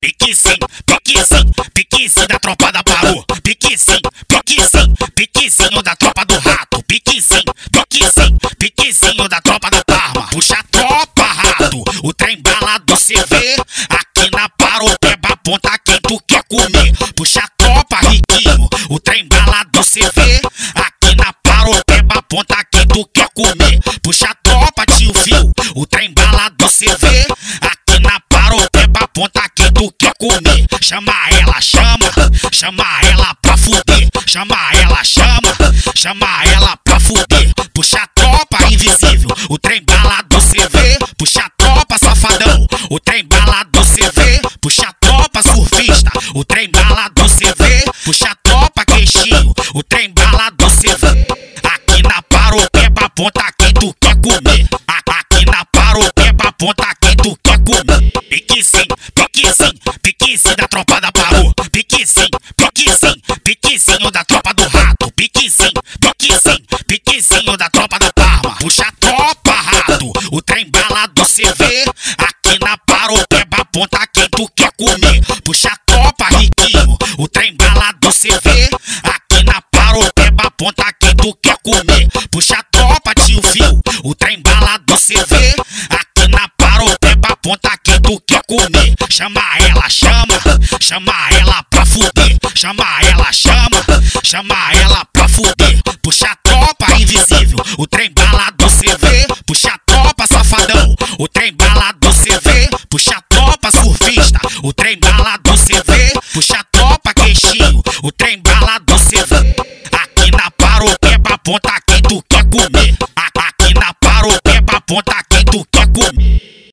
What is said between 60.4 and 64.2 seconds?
da tropa da parou. Pique sim, pique sim, pique sim